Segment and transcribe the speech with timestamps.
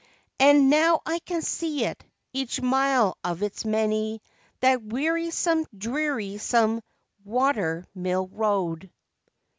[0.39, 2.03] And now I can see it,
[2.33, 4.23] each mile of its many;
[4.59, 6.81] that wearisome, drearisome
[7.23, 8.89] water mill road.